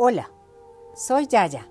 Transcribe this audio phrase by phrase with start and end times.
[0.00, 0.30] Hola,
[0.94, 1.66] soy Yaya.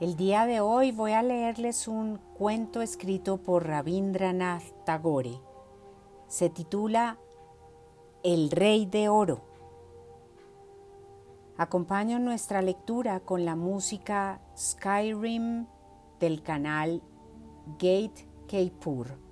[0.00, 5.40] El día de hoy voy a leerles un cuento escrito por Rabindranath Tagore.
[6.26, 7.18] Se titula
[8.24, 9.42] El Rey de Oro.
[11.56, 15.68] Acompaño nuestra lectura con la música Skyrim
[16.18, 17.00] del canal
[17.78, 19.23] Gate Kaipur.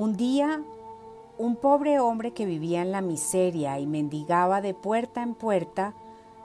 [0.00, 0.62] Un día,
[1.36, 5.92] un pobre hombre que vivía en la miseria y mendigaba de puerta en puerta,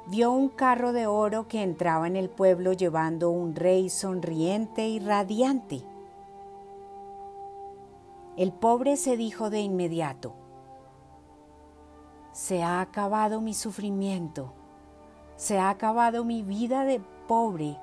[0.07, 4.99] vio un carro de oro que entraba en el pueblo llevando un rey sonriente y
[4.99, 5.83] radiante.
[8.35, 10.33] El pobre se dijo de inmediato,
[12.33, 14.51] se ha acabado mi sufrimiento,
[15.37, 17.77] se ha acabado mi vida de pobre.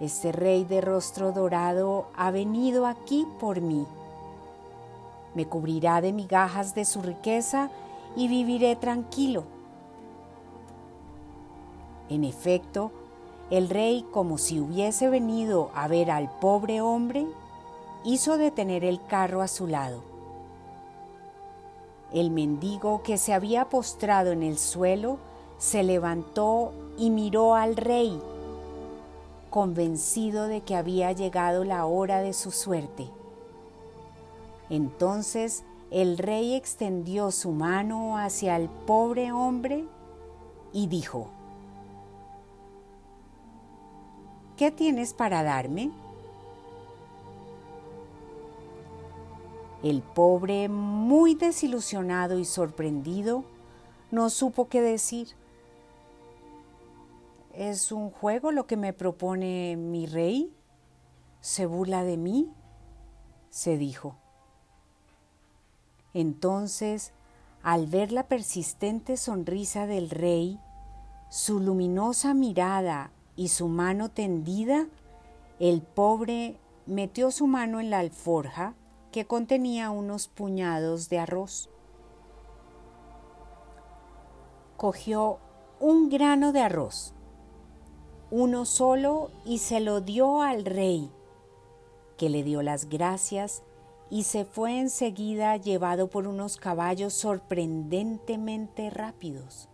[0.00, 3.86] Este rey de rostro dorado ha venido aquí por mí
[5.34, 7.70] me cubrirá de migajas de su riqueza
[8.16, 9.44] y viviré tranquilo.
[12.08, 12.92] En efecto,
[13.50, 17.26] el rey, como si hubiese venido a ver al pobre hombre,
[18.04, 20.02] hizo detener el carro a su lado.
[22.12, 25.18] El mendigo que se había postrado en el suelo
[25.58, 28.20] se levantó y miró al rey,
[29.50, 33.08] convencido de que había llegado la hora de su suerte.
[34.70, 39.84] Entonces el rey extendió su mano hacia el pobre hombre
[40.72, 41.30] y dijo,
[44.56, 45.90] ¿qué tienes para darme?
[49.82, 53.44] El pobre, muy desilusionado y sorprendido,
[54.10, 55.28] no supo qué decir.
[57.52, 60.52] ¿Es un juego lo que me propone mi rey?
[61.40, 62.50] ¿Se burla de mí?
[63.50, 64.16] se dijo.
[66.14, 67.12] Entonces,
[67.62, 70.60] al ver la persistente sonrisa del rey,
[71.28, 74.86] su luminosa mirada y su mano tendida,
[75.58, 78.74] el pobre metió su mano en la alforja
[79.10, 81.68] que contenía unos puñados de arroz.
[84.76, 85.38] Cogió
[85.80, 87.14] un grano de arroz,
[88.30, 91.10] uno solo, y se lo dio al rey,
[92.16, 93.62] que le dio las gracias
[94.14, 99.68] y se fue enseguida llevado por unos caballos sorprendentemente rápidos.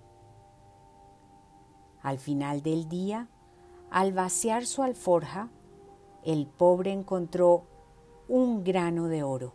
[2.01, 3.29] Al final del día,
[3.91, 5.51] al vaciar su alforja,
[6.25, 7.67] el pobre encontró
[8.29, 9.53] un grano de oro.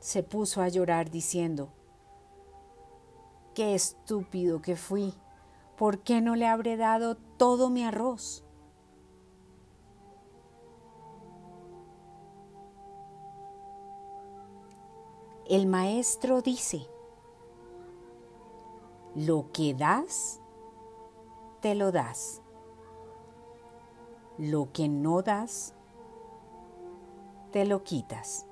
[0.00, 1.68] Se puso a llorar diciendo,
[3.54, 5.14] Qué estúpido que fui,
[5.78, 8.44] ¿por qué no le habré dado todo mi arroz?
[15.50, 16.86] El maestro dice,
[19.16, 20.40] lo que das,
[21.60, 22.40] te lo das.
[24.38, 25.74] Lo que no das,
[27.50, 28.46] te lo quitas.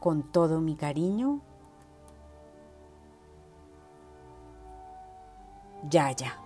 [0.00, 1.42] Con todo mi cariño,
[5.90, 6.42] ya, ya.